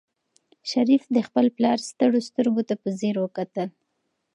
[0.71, 3.69] شریف د خپل پلار ستړو سترګو ته په ځیر وکتل.